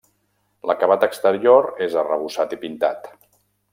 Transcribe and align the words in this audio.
L'acabat 0.69 1.05
exterior 1.07 1.69
és 1.89 1.99
arrebossat 2.05 2.57
i 2.59 2.63
pintat. 2.65 3.11